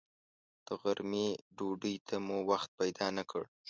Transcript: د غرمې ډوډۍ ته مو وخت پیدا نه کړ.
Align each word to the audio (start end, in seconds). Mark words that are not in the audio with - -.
د 0.65 0.67
غرمې 0.81 1.27
ډوډۍ 1.57 1.95
ته 2.07 2.15
مو 2.25 2.37
وخت 2.49 2.69
پیدا 2.79 3.07
نه 3.17 3.23
کړ. 3.31 3.43